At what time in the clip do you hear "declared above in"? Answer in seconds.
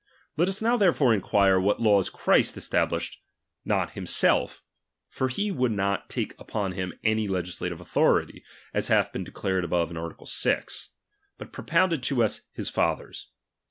9.23-9.97